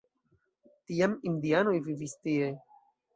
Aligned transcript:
Tiam 0.91 1.13
indianoj 1.31 1.75
vivis 1.91 2.17
tie. 2.23 2.49